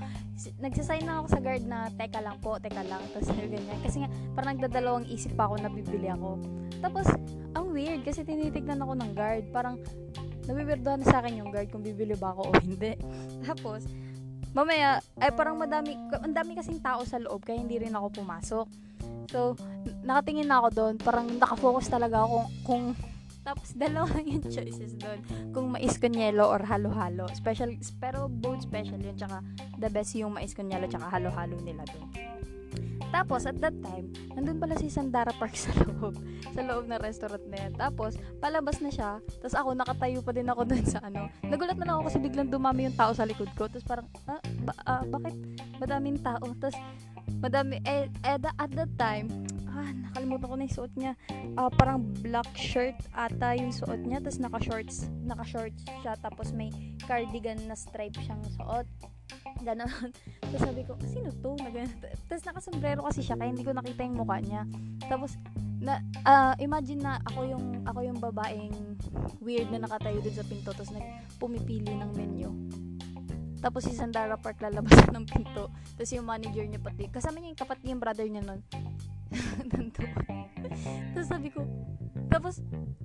nagsasign 0.63 1.07
na 1.07 1.23
ako 1.23 1.27
sa 1.31 1.41
guard 1.43 1.65
na, 1.67 1.91
teka 1.95 2.21
lang 2.23 2.39
po, 2.39 2.59
teka 2.59 2.83
lang. 2.87 3.03
Tapos, 3.11 3.31
ganyan. 3.35 3.79
Kasi 3.83 4.05
nga, 4.05 4.09
parang 4.35 4.59
nagdadalawang 4.59 5.07
isip 5.11 5.35
pa 5.35 5.51
ako 5.51 5.55
na 5.59 5.71
bibili 5.71 6.07
ako. 6.11 6.39
Tapos, 6.79 7.07
ang 7.55 7.71
weird, 7.75 8.03
kasi 8.07 8.23
tinitignan 8.23 8.83
ako 8.83 8.93
ng 8.95 9.11
guard. 9.15 9.45
Parang, 9.51 9.79
nabibirdohan 10.45 11.03
sa 11.03 11.25
akin 11.25 11.41
yung 11.41 11.51
guard 11.51 11.73
kung 11.73 11.83
bibili 11.83 12.15
ba 12.15 12.37
ako 12.37 12.53
o 12.53 12.53
hindi. 12.63 12.95
Tapos, 13.49 13.89
mamaya, 14.55 15.03
ay 15.19 15.31
parang 15.35 15.59
madami, 15.59 15.99
ang 16.15 16.35
dami 16.35 16.55
kasing 16.55 16.79
tao 16.79 17.03
sa 17.03 17.19
loob, 17.19 17.43
kaya 17.43 17.59
hindi 17.59 17.81
rin 17.81 17.95
ako 17.97 18.23
pumasok. 18.23 18.94
So, 19.29 19.57
nakatingin 20.05 20.49
na 20.49 20.61
ako 20.61 20.69
doon, 20.73 20.95
parang 21.01 21.27
nakafocus 21.37 21.89
talaga 21.89 22.25
ako 22.25 22.39
kung, 22.65 22.85
tapos 23.45 23.77
dalawa 23.83 24.15
yung 24.25 24.45
choices 24.45 24.97
doon. 24.97 25.19
Kung 25.53 25.67
mais 25.73 25.97
con 26.01 26.15
yelo 26.17 26.49
or 26.49 26.65
halo-halo. 26.65 27.29
Special, 27.37 27.73
pero 28.01 28.29
both 28.29 28.65
special 28.65 29.01
yun. 29.01 29.17
Tsaka 29.17 29.45
the 29.81 29.89
best 29.93 30.17
yung 30.17 30.33
mais 30.33 30.57
con 30.57 30.69
yelo 30.69 30.89
tsaka 30.89 31.09
halo-halo 31.13 31.57
nila 31.61 31.85
doon. 31.89 32.09
Tapos, 33.15 33.47
at 33.47 33.55
that 33.63 33.79
time, 33.79 34.11
nandun 34.35 34.59
pala 34.59 34.75
si 34.75 34.91
Sandara 34.91 35.31
Park 35.39 35.55
sa 35.63 35.71
loob. 35.87 36.19
Sa 36.51 36.67
loob 36.67 36.91
ng 36.91 36.99
restaurant 36.99 37.47
na 37.47 37.57
yan. 37.63 37.73
Tapos, 37.79 38.19
palabas 38.43 38.83
na 38.83 38.91
siya. 38.91 39.23
Tapos 39.39 39.55
ako, 39.55 39.71
nakatayo 39.79 40.19
pa 40.19 40.35
din 40.35 40.51
ako 40.51 40.67
dun 40.75 40.83
sa 40.83 40.99
ano. 40.99 41.31
Nagulat 41.47 41.79
na 41.79 41.87
lang 41.87 41.95
ako 42.03 42.11
kasi 42.11 42.19
biglang 42.19 42.51
dumami 42.51 42.91
yung 42.91 42.99
tao 42.99 43.15
sa 43.15 43.23
likod 43.23 43.55
ko. 43.55 43.71
Tapos 43.71 43.87
parang, 43.87 44.11
ah, 44.27 44.43
ba, 44.67 44.75
ah 44.83 45.07
bakit 45.07 45.35
madaming 45.79 46.19
tao? 46.19 46.43
Tapos, 46.59 46.75
madami, 47.41 47.81
eh, 47.85 48.09
eh 48.25 48.39
at 48.39 48.71
that 48.73 48.93
time, 48.97 49.29
ah, 49.75 49.91
nakalimutan 49.91 50.47
ko 50.47 50.55
na 50.57 50.65
yung 50.65 50.77
suot 50.77 50.93
niya. 50.95 51.13
Uh, 51.59 51.71
parang 51.75 52.07
black 52.23 52.49
shirt 52.55 52.95
ata 53.13 53.59
yung 53.59 53.75
suot 53.75 54.01
niya, 54.07 54.23
tapos 54.23 54.39
naka-shorts, 54.41 54.97
naka-shorts 55.27 55.83
siya, 56.03 56.15
tapos 56.23 56.55
may 56.55 56.71
cardigan 57.05 57.59
na 57.67 57.75
stripe 57.75 58.17
siyang 58.23 58.43
suot. 58.55 58.87
Ganon. 59.65 59.91
tapos 60.51 60.61
sabi 60.63 60.83
ko, 60.87 60.95
sino 61.09 61.31
to? 61.43 61.59
Tapos 62.31 62.45
nakasombrero 62.47 63.01
kasi 63.05 63.21
siya, 63.25 63.37
kaya 63.39 63.51
hindi 63.51 63.67
ko 63.67 63.75
nakita 63.75 64.07
yung 64.07 64.19
mukha 64.19 64.39
niya. 64.41 64.63
Tapos, 65.11 65.37
na, 65.85 66.01
uh, 66.25 66.55
imagine 66.63 67.03
na 67.03 67.21
ako 67.29 67.41
yung, 67.45 67.65
ako 67.85 68.01
yung 68.07 68.19
babaeng 68.23 68.97
weird 69.45 69.69
na 69.69 69.85
nakatayo 69.85 70.23
dun 70.23 70.35
sa 70.37 70.47
pinto, 70.47 70.71
tapos 70.73 70.95
nagpumipili 70.95 71.93
ng 71.93 72.11
menu. 72.17 72.51
Tapos 73.65 73.89
si 73.89 73.97
Sandara 73.97 74.37
Park 74.37 74.61
lalabas 74.61 74.93
ng 75.17 75.25
pinto. 75.25 75.73
Tapos 75.97 76.13
yung 76.13 76.29
manager 76.29 76.69
niya 76.69 76.85
pati. 76.85 77.09
Kasama 77.09 77.41
niya 77.41 77.57
yung 77.57 77.63
kapatid 77.65 77.89
yung 77.89 78.03
brother 78.05 78.29
niya 78.29 78.45
nun. 78.45 78.61
Tapos 81.17 81.29
sabi 81.33 81.49
ko, 81.49 81.65
tapos, 82.35 82.59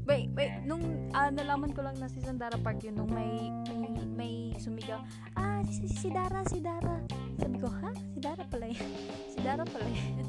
wait, 0.09 0.33
wait, 0.33 0.65
nung 0.65 0.81
uh, 1.13 1.29
nalaman 1.29 1.69
ko 1.69 1.85
lang 1.85 1.93
na 2.01 2.09
si 2.09 2.17
Sandara 2.17 2.57
Park 2.57 2.81
yun, 2.81 2.97
nung 2.97 3.13
may, 3.13 3.53
may, 3.69 3.93
may 4.09 4.33
sumigaw, 4.57 5.05
ah, 5.37 5.61
si, 5.69 5.85
si 5.85 6.09
Dara, 6.09 6.41
si 6.49 6.57
Dara. 6.57 6.97
Sabi 7.37 7.61
ko, 7.61 7.69
ha? 7.69 7.93
Si 7.93 8.17
Dara 8.17 8.41
pala 8.49 8.65
yan. 8.73 8.89
Si 9.33 9.37
Dara 9.45 9.63
pala 9.69 9.85
yan. 9.85 10.25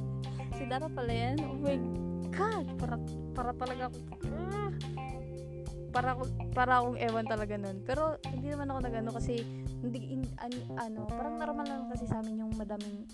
si 0.52 0.62
Dara 0.68 0.86
pala 0.92 1.12
yan. 1.16 1.36
Oh 1.48 1.56
my 1.64 1.78
God! 2.28 2.66
Para, 2.76 2.94
para 3.32 3.50
talaga 3.56 3.82
ako, 3.88 3.98
ah, 4.36 4.70
para 5.90 6.10
para 6.52 6.72
akong 6.78 6.98
ewan 7.00 7.26
talaga 7.26 7.54
nun. 7.56 7.82
Pero 7.82 8.20
hindi 8.28 8.52
naman 8.52 8.68
ako 8.70 8.78
nagano 8.84 9.10
kasi 9.16 9.42
hindi 9.80 10.12
in, 10.12 10.22
an, 10.38 10.52
ano, 10.76 11.08
parang 11.08 11.40
normal 11.40 11.66
lang 11.66 11.82
kasi 11.88 12.04
sa 12.04 12.20
amin 12.20 12.44
yung 12.44 12.52
madaming 12.56 13.08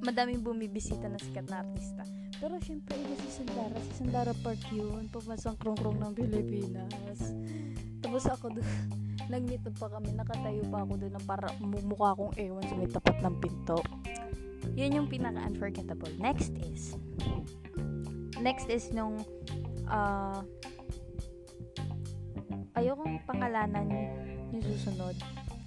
madaming 0.00 0.40
bumibisita 0.40 1.06
na 1.06 1.20
sikat 1.20 1.46
na 1.52 1.60
artista. 1.60 2.02
Pero 2.40 2.56
syempre, 2.64 2.96
iba 2.96 3.14
si 3.20 3.28
Sandara. 3.28 3.76
Si 3.84 3.92
Sandara 4.00 4.32
Park 4.40 4.64
yun. 4.72 5.12
Pumasang 5.12 5.60
krong-krong 5.60 6.00
ng 6.00 6.12
Pilipinas. 6.16 7.36
Tapos 8.00 8.24
ako 8.24 8.56
doon, 8.56 8.68
nag-meet 9.32 9.60
pa 9.76 9.92
kami. 9.92 10.16
Nakatayo 10.16 10.64
pa 10.72 10.88
ako 10.88 11.04
doon 11.04 11.12
na 11.12 11.22
para 11.22 11.52
mumukha 11.60 12.16
akong 12.16 12.32
ewan 12.40 12.64
sa 12.64 12.74
may 12.80 12.88
tapat 12.88 13.16
ng 13.20 13.36
pinto. 13.44 13.78
Yun 14.72 15.04
yung 15.04 15.08
pinaka-unforgettable. 15.12 16.16
Next 16.16 16.56
is, 16.64 16.96
next 18.40 18.72
is 18.72 18.88
nung, 18.96 19.20
uh, 19.84 20.40
ayokong 22.72 23.20
pangalanan 23.28 23.84
yung 24.48 24.64
susunod. 24.64 25.12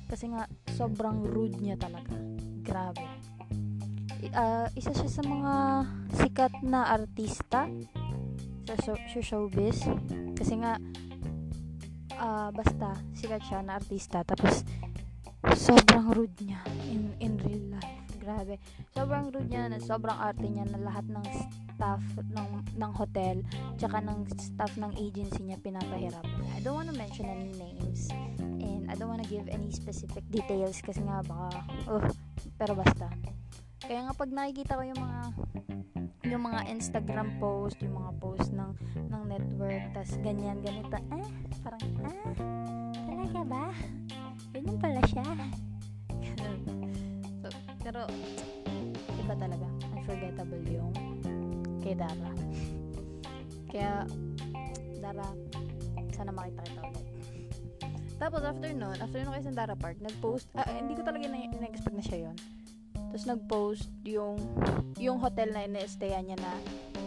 Kasi 0.07 0.31
nga, 0.31 0.47
sobrang 0.73 1.23
rude 1.23 1.59
niya 1.59 1.77
talaga. 1.79 2.15
Grabe. 2.63 3.05
Uh, 4.33 4.71
isa 4.79 4.95
siya 4.95 5.09
sa 5.11 5.23
mga 5.23 5.53
sikat 6.15 6.53
na 6.63 6.87
artista 6.87 7.67
sa, 8.63 8.75
show, 8.79 9.19
showbiz. 9.19 9.83
Kasi 10.37 10.63
nga, 10.63 10.79
uh, 12.17 12.49
basta, 12.55 12.95
sikat 13.13 13.43
siya 13.43 13.59
na 13.61 13.77
artista. 13.77 14.23
Tapos, 14.23 14.63
sobrang 15.51 16.15
rude 16.15 16.39
niya 16.39 16.63
in, 16.87 17.11
in 17.19 17.35
real 17.43 17.75
life. 17.75 18.03
Grabe. 18.23 18.55
Sobrang 18.95 19.27
rude 19.35 19.51
niya 19.51 19.67
na 19.67 19.83
sobrang 19.83 20.15
arte 20.15 20.47
niya 20.47 20.63
na 20.71 20.79
lahat 20.79 21.03
ng 21.11 21.25
staff 21.75 21.99
ng, 22.31 22.49
ng 22.79 22.91
hotel 22.95 23.43
tsaka 23.75 23.99
ng 23.99 24.23
staff 24.39 24.71
ng 24.79 24.95
agency 24.95 25.43
niya 25.43 25.59
pinapahirap. 25.59 26.23
I 26.55 26.63
don't 26.63 26.79
wanna 26.79 26.95
mention 26.95 27.27
any 27.27 27.51
names 27.59 28.07
I 28.93 28.95
don't 28.95 29.09
wanna 29.09 29.25
give 29.25 29.49
any 29.49 29.73
specific 29.73 30.21
details 30.29 30.77
kasi 30.85 31.01
nga 31.01 31.25
baka, 31.25 31.65
uh, 31.89 32.05
pero 32.61 32.77
basta. 32.77 33.09
Kaya 33.81 34.05
nga 34.05 34.13
pag 34.13 34.29
nakikita 34.29 34.77
ko 34.77 34.85
yung 34.85 35.01
mga 35.01 35.21
yung 36.29 36.43
mga 36.45 36.61
Instagram 36.69 37.41
post, 37.41 37.81
yung 37.81 37.97
mga 37.97 38.11
post 38.21 38.53
ng 38.53 38.69
ng 39.09 39.23
network, 39.25 39.81
tas 39.97 40.13
ganyan, 40.21 40.61
ganito. 40.61 40.93
Ah, 41.09 41.25
parang, 41.65 41.81
ah, 42.05 42.33
talaga 43.01 43.39
ba? 43.49 43.65
Ganyan 44.53 44.77
pala 44.77 45.01
siya. 45.09 45.25
so, 47.41 47.49
pero, 47.81 48.05
iba 49.17 49.33
talaga. 49.33 49.67
Unforgettable 49.89 50.65
yung 50.69 50.93
kay 51.81 51.97
Dara. 51.97 52.31
Kaya, 53.73 54.05
Dara, 55.01 55.27
sana 56.13 56.29
makita. 56.29 56.61
Tapos, 58.23 58.39
after 58.47 58.71
nun, 58.71 58.95
after 59.03 59.19
nun 59.19 59.35
kayo 59.35 59.51
sa 59.51 59.51
Dara 59.51 59.75
Park, 59.75 59.99
nag-post, 59.99 60.47
ah, 60.55 60.63
hindi 60.71 60.95
ko 60.95 61.03
talaga 61.03 61.27
na-expect 61.27 61.91
na 61.91 61.99
siya 61.99 62.31
yon 62.31 62.37
Tapos, 63.11 63.27
nag-post 63.27 63.91
yung, 64.07 64.39
yung 64.95 65.19
hotel 65.19 65.51
na 65.51 65.67
ina-stayan 65.67 66.31
niya 66.31 66.39
na, 66.39 66.51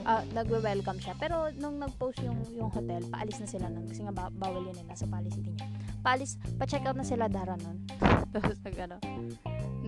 uh, 0.04 0.22
nagwe-welcome 0.36 1.00
siya. 1.00 1.16
Pero, 1.16 1.48
nung 1.56 1.80
nag-post 1.80 2.20
yung, 2.20 2.36
yung 2.52 2.68
hotel, 2.68 3.00
paalis 3.08 3.40
na 3.40 3.48
sila 3.48 3.72
nun, 3.72 3.88
kasi 3.88 4.04
nga 4.04 4.12
ba- 4.12 4.28
bawal 4.28 4.60
yun 4.60 4.76
eh, 4.76 4.84
nasa 4.84 5.08
Palace 5.08 5.40
City 5.40 5.56
niya. 5.56 5.64
Paalis, 6.04 6.36
pa-check 6.60 6.84
out 6.84 7.00
na 7.00 7.08
sila 7.08 7.32
Dara 7.32 7.56
nun. 7.56 7.80
Tapos, 8.36 8.60
nag, 8.60 8.76
ano, 8.76 8.96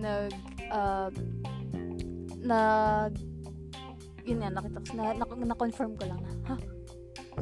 nag, 0.01 0.33
uh, 0.73 1.13
nag, 2.41 3.13
yun 4.25 4.41
nga, 4.41 4.49
nakita 4.49 4.81
ko, 4.81 4.89
na, 4.97 5.13
na-confirm 5.45 5.93
ko 5.93 6.09
lang 6.09 6.25
na, 6.25 6.33
ha? 6.49 6.57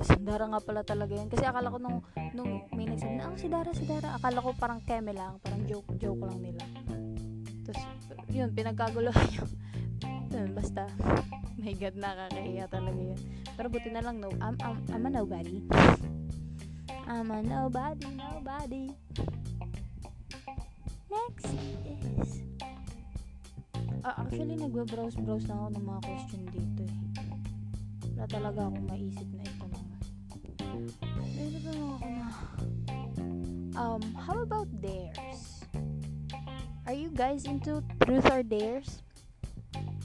Si 0.03 0.13
Dara 0.21 0.45
nga 0.45 0.61
pala 0.61 0.81
talaga 0.85 1.17
yun. 1.17 1.29
Kasi 1.31 1.43
akala 1.47 1.73
ko 1.73 1.77
nung, 1.81 1.99
nung 2.37 2.69
may 2.77 2.85
nagsabi 2.85 3.17
na, 3.17 3.33
oh, 3.33 3.39
si 3.39 3.49
Dara, 3.49 3.71
si 3.73 3.85
Dara. 3.89 4.13
Akala 4.13 4.43
ko 4.43 4.53
parang 4.53 4.81
keme 4.85 5.13
lang, 5.15 5.41
parang 5.41 5.65
joke, 5.65 5.89
joke 5.97 6.21
lang 6.21 6.39
nila. 6.41 6.63
Tapos, 7.65 7.81
yun, 8.29 8.49
pinagkaguluhan 8.53 9.27
yung, 9.35 9.51
yun, 10.29 10.49
basta, 10.53 10.85
my 11.61 11.73
God, 11.75 11.95
nakakahiya 11.97 12.65
talaga 12.69 13.01
yun. 13.01 13.19
Pero 13.57 13.67
buti 13.73 13.89
na 13.89 14.05
lang, 14.05 14.21
no, 14.21 14.29
I'm, 14.37 14.55
I'm, 14.61 14.77
I'm 14.93 15.05
a 15.05 15.09
nobody. 15.09 15.65
I'm 17.07 17.31
a 17.31 17.39
nobody, 17.41 18.07
nobody. 18.13 18.85
Next 21.07 21.49
is, 21.87 22.43
uh, 24.05 24.15
actually, 24.21 24.59
nagbe-browse-browse 24.59 25.47
na 25.49 25.55
ako 25.55 25.67
ng 25.73 25.85
mga 25.87 26.01
question 26.03 26.41
dito 26.51 26.81
eh. 26.83 26.95
Wala 28.13 28.25
talaga 28.27 28.59
akong 28.67 28.87
maisip 28.91 29.29
na 29.33 29.46
um, 33.77 34.01
how 34.17 34.41
about 34.41 34.67
dares? 34.81 35.61
Are 36.89 36.97
you 36.97 37.13
guys 37.13 37.45
into 37.45 37.85
truth 38.01 38.25
or 38.33 38.41
dares? 38.41 39.05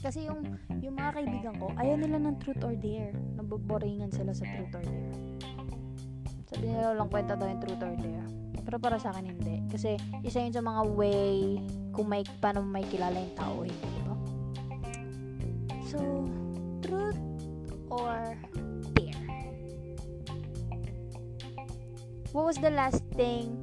Kasi 0.03 0.29
yung, 0.29 0.59
yung 0.83 0.95
mga 0.99 1.11
kaibigan 1.15 1.55
ko, 1.57 1.73
ayaw 1.79 1.95
nila 1.97 2.19
ng 2.21 2.35
truth 2.43 2.61
or 2.61 2.75
dare. 2.77 3.15
Naboboringan 3.39 4.13
sila 4.13 4.35
sa 4.35 4.45
truth 4.45 4.73
or 4.77 4.83
dare. 4.85 5.15
Sabi 6.53 6.63
nila 6.69 6.93
lang 6.93 7.09
kwenta 7.09 7.33
daw 7.33 7.47
yung 7.49 7.61
truth 7.63 7.81
or 7.81 7.95
dare. 7.97 8.27
Pero 8.63 8.77
para 8.79 8.99
sa 8.99 9.15
akin 9.15 9.31
hindi. 9.31 9.63
Kasi 9.71 9.95
isa 10.21 10.43
yun 10.43 10.53
sa 10.53 10.61
mga 10.63 10.81
way 10.93 11.57
kung 11.95 12.11
may, 12.11 12.21
paano 12.43 12.61
may 12.61 12.83
kilala 12.91 13.15
yung 13.15 13.35
tao, 13.35 13.63
hindi 13.63 13.99
ba? 14.03 14.15
So, 15.87 15.99
truth 16.83 17.19
or 17.87 18.35
dare? 18.91 19.23
What 22.35 22.43
was 22.43 22.59
the 22.59 22.75
last 22.75 22.99
thing 23.15 23.62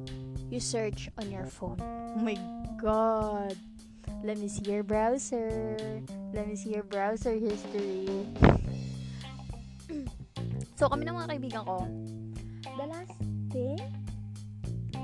you 0.51 0.59
search 0.59 1.07
on 1.17 1.31
your 1.31 1.47
phone? 1.47 1.79
Oh 1.79 2.19
my 2.19 2.35
god. 2.75 3.55
Let 4.23 4.37
me 4.37 4.51
see 4.51 4.67
your 4.67 4.83
browser. 4.83 5.79
Let 6.35 6.47
me 6.47 6.59
see 6.59 6.75
your 6.75 6.83
browser 6.83 7.31
history. 7.31 8.27
so, 10.75 10.91
kami 10.91 11.07
ng 11.07 11.15
mga 11.15 11.27
kaibigan 11.31 11.63
ko, 11.63 11.87
the 12.67 12.85
last 12.85 13.15
thing, 13.47 13.79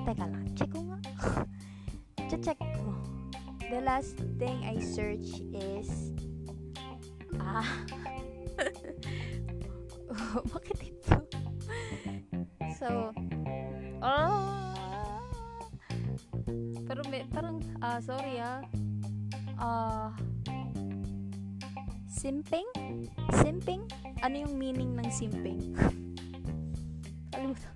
teka 0.03 0.27
lang, 0.27 0.51
check 0.59 0.67
ko 0.67 0.83
nga. 0.83 0.99
check 2.43 2.59
ko. 2.59 2.91
The 3.71 3.79
last 3.87 4.19
thing 4.35 4.67
I 4.67 4.83
search 4.83 5.39
is, 5.55 6.11
ah, 7.39 7.63
bakit 10.51 10.91
ito? 10.91 11.15
So, 12.77 13.09
ah, 14.05 14.56
pero 16.97 17.13
may, 17.13 17.21
parang, 17.29 17.61
ah, 17.77 18.01
sorry 18.01 18.41
ah, 18.41 18.65
ah, 19.61 20.09
simping? 22.09 22.65
Simping? 23.37 23.85
Ano 24.25 24.41
yung 24.41 24.57
meaning 24.57 24.97
ng 24.97 25.05
simping? 25.13 25.77
Kalimutan. 27.29 27.73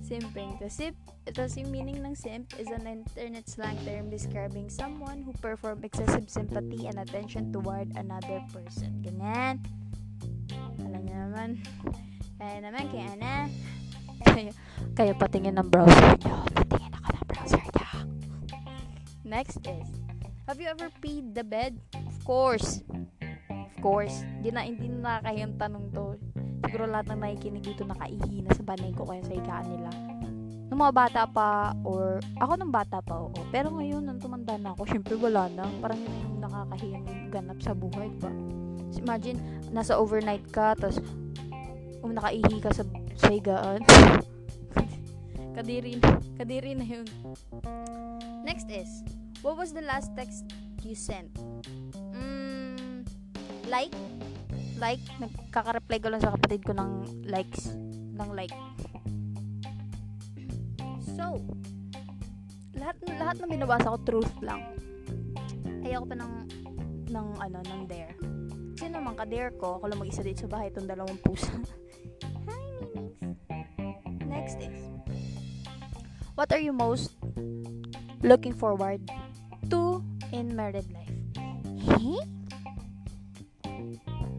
simping. 0.00 0.56
The 0.56 0.72
sip, 0.72 0.96
Tapos 1.28 1.52
yung 1.60 1.68
meaning 1.68 2.00
ng 2.00 2.16
simp 2.16 2.48
is 2.56 2.72
an 2.72 2.88
internet 2.88 3.44
slang 3.44 3.76
term 3.84 4.08
describing 4.08 4.72
someone 4.72 5.20
who 5.20 5.36
perform 5.44 5.84
excessive 5.84 6.32
sympathy 6.32 6.88
and 6.88 6.96
attention 6.96 7.52
toward 7.52 7.92
another 8.00 8.40
person. 8.56 9.04
Ganyan. 9.04 9.60
Alam 10.80 11.02
niyo 11.04 11.16
naman. 11.28 11.50
Kaya 12.40 12.56
naman, 12.64 12.84
kaya 12.88 13.12
na. 13.20 13.34
Kaya, 14.32 14.54
kaya 14.96 15.12
patingin 15.12 15.60
ng 15.60 15.68
browser 15.68 16.16
niyo. 16.24 16.51
Next 19.32 19.64
is, 19.64 19.88
have 20.44 20.60
you 20.60 20.68
ever 20.68 20.92
peed 21.00 21.32
the 21.32 21.40
bed? 21.40 21.80
Of 21.96 22.20
course. 22.20 22.84
Of 23.48 23.72
course. 23.80 24.12
Hindi 24.28 24.52
na, 24.52 24.60
hindi 24.60 24.92
na 24.92 25.24
nakakahiyang 25.24 25.56
tanong 25.56 25.88
to. 25.96 26.20
Siguro 26.68 26.84
lahat 26.84 27.16
ng 27.16 27.20
nakikinig 27.24 27.64
dito 27.64 27.88
nakaihi 27.88 28.44
na 28.44 28.52
sa 28.52 28.60
banay 28.60 28.92
ko 28.92 29.08
kaya 29.08 29.24
sa 29.24 29.32
higaan 29.32 29.66
nila 29.72 29.90
nung 30.72 30.88
mga 30.88 30.96
bata 31.04 31.22
pa 31.28 31.76
or 31.84 32.16
ako 32.40 32.56
nung 32.56 32.72
bata 32.72 33.04
pa 33.04 33.28
oo 33.28 33.36
pero 33.52 33.68
ngayon 33.76 34.08
nung 34.08 34.16
tumanda 34.16 34.56
na 34.56 34.72
ako 34.72 34.88
syempre 34.88 35.20
wala 35.20 35.44
na 35.52 35.68
parang 35.84 36.00
yun 36.00 36.16
yung 36.32 36.40
nakakahiyang 36.40 37.04
ganap 37.28 37.60
sa 37.60 37.76
buhay 37.76 38.08
ba 38.16 38.32
imagine 38.96 39.36
nasa 39.68 40.00
overnight 40.00 40.40
ka 40.48 40.72
tapos 40.72 40.96
um, 42.00 42.16
nakaihi 42.16 42.56
ka 42.64 42.72
sa, 42.72 42.88
sa 43.20 43.28
higaan 43.28 43.84
kadiri 45.60 46.00
kadiri 46.40 46.72
na 46.72 46.88
yun 46.88 47.04
next 48.48 48.72
is 48.72 49.04
what 49.42 49.58
was 49.58 49.74
the 49.74 49.82
last 49.82 50.10
text 50.14 50.46
you 50.86 50.94
sent 50.94 51.30
mm, 52.14 53.06
like 53.70 53.94
like 54.78 55.02
nagkaka-reply 55.22 55.98
ko 56.02 56.08
lang 56.10 56.22
sa 56.22 56.34
kapatid 56.34 56.62
ko 56.62 56.72
ng 56.74 57.26
likes 57.26 57.74
ng 58.18 58.30
like 58.34 58.54
So, 61.12 61.44
lahat 62.72 62.96
lahat 63.20 63.36
ng 63.44 63.50
binabasa 63.52 63.92
ko 63.92 63.98
truth 64.02 64.32
lang. 64.40 64.64
Ayoko 65.84 66.08
pa 66.08 66.16
ng 66.16 66.32
ng 67.12 67.26
ano 67.36 67.58
ng 67.62 67.82
dare. 67.84 68.16
Kasi 68.74 68.88
naman 68.88 69.14
ka-dare 69.14 69.52
ko, 69.60 69.78
ako 69.78 69.92
lang 69.92 70.00
mag-isa 70.00 70.24
dito 70.24 70.48
sa 70.48 70.50
bahay 70.50 70.72
itong 70.72 70.88
dalawang 70.88 71.20
pusa. 71.20 71.52
Hi, 72.48 72.64
Minix! 72.96 73.14
Next 74.26 74.56
is, 74.58 74.88
what 76.34 76.48
are 76.50 76.62
you 76.62 76.72
most 76.72 77.12
looking 78.24 78.56
forward 78.56 79.04
to 79.06 79.21
in 80.42 80.56
married 80.58 80.90
life? 80.90 81.14
Hey? 81.86 82.18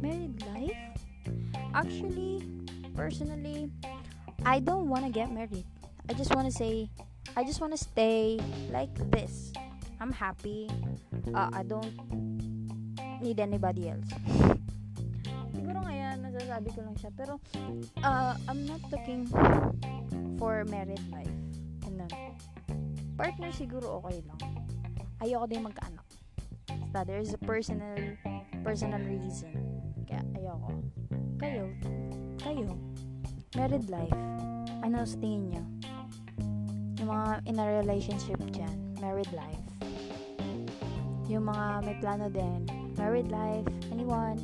Married 0.04 0.36
life? 0.52 0.76
Actually, 1.72 2.44
personally, 2.92 3.72
I 4.44 4.60
don't 4.60 4.92
wanna 4.92 5.10
get 5.10 5.32
married. 5.32 5.64
I 6.10 6.14
just 6.14 6.36
want 6.36 6.52
to 6.52 6.52
say, 6.52 6.92
I 7.40 7.48
just 7.48 7.64
want 7.64 7.72
to 7.72 7.80
stay 7.80 8.38
like 8.76 8.92
this. 9.10 9.56
I'm 10.04 10.12
happy. 10.12 10.68
Uh, 11.32 11.48
I 11.56 11.64
don't 11.64 11.96
need 13.24 13.40
anybody 13.40 13.88
else. 13.88 14.12
Siguro 15.56 15.80
ngayon, 15.88 16.28
nasasabi 16.28 16.76
ko 16.76 16.84
lang 16.84 17.00
siya. 17.00 17.16
Pero, 17.16 17.40
uh, 18.04 18.36
I'm 18.52 18.68
not 18.68 18.84
looking 18.92 19.32
for 20.36 20.68
married 20.68 21.00
life. 21.08 21.32
Ganun. 21.88 22.12
Partner 23.16 23.56
siguro 23.56 24.04
okay 24.04 24.20
lang. 24.28 24.53
Ayoko 25.24 25.48
din 25.48 25.64
magkaanak. 25.64 26.04
Basta 26.68 27.08
there 27.08 27.24
is 27.24 27.32
a 27.32 27.40
personal, 27.48 27.96
personal 28.60 29.00
reason. 29.08 29.56
Kaya 30.04 30.20
ayoko. 30.36 30.70
Kayo, 31.40 31.72
kayo, 32.44 32.68
married 33.56 33.88
life, 33.88 34.20
ano 34.84 35.02
sa 35.08 35.16
tingin 35.24 35.48
niyo? 35.48 35.64
yung 37.04 37.12
mga 37.12 37.30
in 37.52 37.60
a 37.60 37.68
relationship 37.84 38.40
dyan, 38.56 38.96
married 39.04 39.28
life. 39.36 39.60
Yung 41.28 41.52
mga 41.52 41.84
may 41.84 41.96
plano 42.00 42.32
din, 42.32 42.64
married 42.96 43.28
life, 43.28 43.68
anyone? 43.92 44.40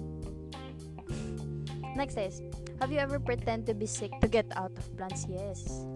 Next 1.96 2.20
is, 2.20 2.44
have 2.84 2.92
you 2.92 3.00
ever 3.00 3.16
pretend 3.16 3.64
to 3.68 3.74
be 3.74 3.88
sick 3.88 4.12
to 4.20 4.28
get 4.28 4.44
out 4.60 4.76
of 4.76 4.84
plans? 5.00 5.24
Yes. 5.32 5.88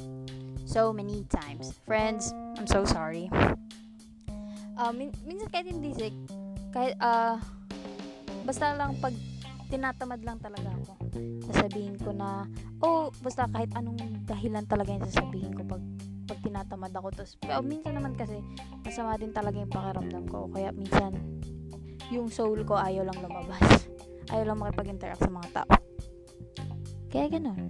So 0.63 0.95
many 0.95 1.27
times. 1.27 1.75
Friends, 1.83 2.31
I'm 2.55 2.67
so 2.67 2.87
sorry. 2.87 3.27
Uh, 4.83 4.91
min- 4.91 5.15
minsan 5.23 5.47
kahit 5.47 5.71
hindi 5.71 5.95
sick, 5.95 6.11
kahit, 6.75 6.99
uh, 6.99 7.39
basta 8.43 8.75
lang 8.75 8.99
pag 8.99 9.15
tinatamad 9.71 10.19
lang 10.27 10.43
talaga 10.43 10.75
ako. 10.75 10.93
Sasabihin 11.47 11.95
ko 11.95 12.11
na, 12.11 12.43
oh, 12.83 13.07
basta 13.23 13.47
kahit 13.47 13.71
anong 13.79 13.95
dahilan 14.27 14.67
talaga 14.67 14.91
yung 14.91 15.07
sasabihin 15.07 15.55
ko 15.55 15.63
pag 15.63 15.83
pag 16.27 16.39
tinatamad 16.43 16.91
ako. 16.91 17.07
Tapos, 17.15 17.39
pero 17.39 17.63
minsan 17.63 17.95
naman 17.95 18.11
kasi, 18.19 18.43
masama 18.83 19.15
din 19.15 19.31
talaga 19.31 19.55
yung 19.55 19.71
pakiramdam 19.71 20.23
ko. 20.27 20.51
Kaya 20.51 20.75
minsan, 20.75 21.15
yung 22.11 22.27
soul 22.27 22.67
ko 22.67 22.75
ayaw 22.75 23.07
lang 23.07 23.17
lumabas. 23.23 23.63
Ayaw 24.31 24.55
lang 24.55 24.59
makipag-interact 24.63 25.19
sa 25.19 25.29
mga 25.29 25.49
tao. 25.51 25.73
Kaya 27.11 27.27
ganun. 27.27 27.69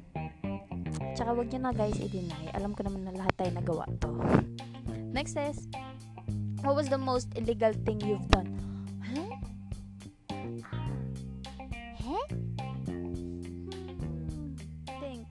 Tsaka 1.18 1.34
wag 1.34 1.50
nyo 1.50 1.60
na 1.60 1.74
guys 1.74 1.98
i-deny. 1.98 2.54
Alam 2.54 2.78
ko 2.78 2.86
naman 2.86 3.10
na 3.10 3.14
lahat 3.14 3.34
tayo 3.36 3.52
nagawa 3.52 3.90
to. 3.98 4.14
Next 5.18 5.34
is, 5.36 5.66
what 6.64 6.76
was 6.76 6.88
the 6.88 6.98
most 6.98 7.28
illegal 7.36 7.74
thing 7.84 8.00
you've 8.00 8.28
done? 8.32 8.48
Huh? 9.04 9.36
Huh? 12.00 12.26
Hmm. 12.88 14.56
Think. 15.04 15.28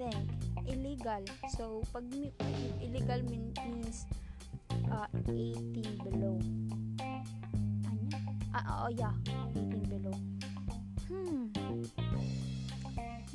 Think. 0.00 0.24
Illegal. 0.64 1.22
So, 1.52 1.84
pag 1.92 2.08
illegal 2.80 3.20
mean, 3.28 3.52
means 3.68 4.08
uh, 4.88 5.06
18 5.28 6.08
below. 6.08 6.40
Ano? 7.84 8.08
Ah, 8.56 8.88
oh, 8.88 8.88
yeah. 8.88 9.12
18 9.52 9.92
below. 9.92 10.16
Hmm. 11.04 11.52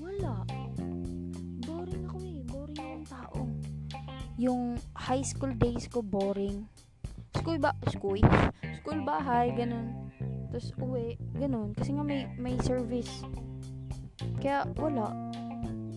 Wala. 0.02 0.55
Yung 4.36 4.76
high 4.92 5.24
school 5.24 5.56
days 5.56 5.88
ko, 5.88 6.04
boring. 6.04 6.68
School 7.36 7.56
ba? 7.60 7.72
School? 7.88 8.20
School 8.84 9.00
bahay, 9.08 9.56
ganun. 9.56 10.12
Tapos 10.52 10.72
uwi, 10.80 11.16
ganun. 11.36 11.72
Kasi 11.76 11.96
nga 11.96 12.04
may, 12.04 12.28
may 12.36 12.56
service. 12.64 13.24
Kaya 14.40 14.68
wala. 14.76 15.12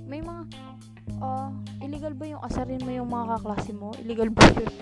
May 0.07 0.23
mga, 0.23 0.43
ah, 1.23 1.51
illegal 1.83 2.15
ba 2.15 2.27
yung 2.27 2.43
asarin 2.43 2.83
mo 2.83 2.91
yung 2.91 3.11
mga 3.11 3.39
kaklase 3.39 3.71
mo? 3.75 3.95
Illegal 4.03 4.31
ba 4.31 4.43
yun? 4.55 4.73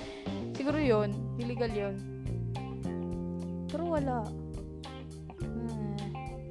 Siguro 0.57 0.79
yun. 0.81 1.11
Illegal 1.37 1.73
yun. 1.73 1.97
Pero 3.69 3.85
wala. 3.93 4.25
Hmm, 5.41 5.97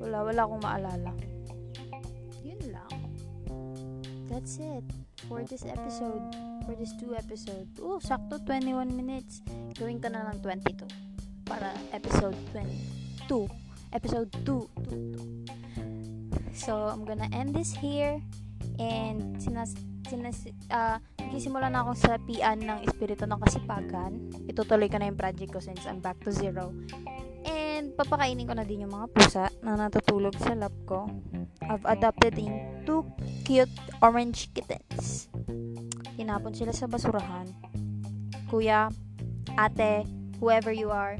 wala, 0.01 0.17
wala 0.21 0.41
akong 0.45 0.63
maalala. 0.65 1.11
Yun 2.45 2.61
lang. 2.69 2.91
That's 4.29 4.61
it 4.61 4.85
for 5.25 5.41
this 5.41 5.65
episode. 5.65 6.44
For 6.65 6.73
this 6.73 6.97
two 6.97 7.13
episode. 7.13 7.69
Oh, 7.77 8.01
sakto 8.01 8.41
21 8.41 8.89
minutes. 8.89 9.45
Gawin 9.77 10.01
ka 10.01 10.09
na 10.09 10.33
ng 10.33 10.41
22. 10.41 10.89
Para 11.45 11.71
episode 11.93 12.37
22. 13.29 13.45
Episode 13.93 14.29
2. 14.43 14.65
2, 14.89 15.45
2. 16.49 16.57
So, 16.57 16.89
I'm 16.89 17.05
gonna 17.05 17.29
end 17.29 17.53
this 17.53 17.71
here. 17.77 18.17
And, 18.81 19.37
sinas, 19.37 19.77
sinas, 20.09 20.49
uh, 20.73 20.97
Nagsisimula 21.35 21.67
na 21.67 21.83
akong 21.83 21.99
sapian 21.99 22.63
ng 22.63 22.79
Espiritu 22.87 23.27
ng 23.27 23.35
Kasipagan. 23.43 24.13
Itutuloy 24.47 24.87
ko 24.87 24.95
na 25.01 25.11
yung 25.11 25.19
project 25.19 25.51
ko 25.51 25.59
since 25.59 25.83
I'm 25.83 25.99
back 25.99 26.15
to 26.23 26.31
zero. 26.31 26.71
And 27.43 27.91
papakainin 27.91 28.47
ko 28.47 28.55
na 28.55 28.63
din 28.63 28.87
yung 28.87 28.95
mga 28.95 29.11
pusa 29.11 29.51
na 29.59 29.75
natutulog 29.75 30.31
sa 30.39 30.55
lap 30.55 30.71
ko. 30.87 31.11
I've 31.59 31.83
adopted 31.91 32.39
in 32.39 32.55
two 32.87 33.03
cute 33.43 33.73
orange 33.99 34.47
kittens. 34.55 35.27
Tinapon 36.15 36.55
sila 36.55 36.71
sa 36.71 36.87
basurahan. 36.87 37.47
Kuya, 38.47 38.87
ate, 39.59 40.07
whoever 40.39 40.71
you 40.71 40.91
are, 40.91 41.19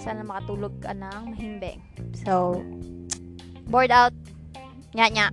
sana 0.00 0.20
makatulog 0.20 0.76
ka 0.84 0.92
ng 0.92 1.32
mahimbing. 1.32 1.80
So, 2.24 2.60
bored 3.68 3.90
out. 3.90 4.12
Nya 4.92 5.08
nya. 5.08 5.26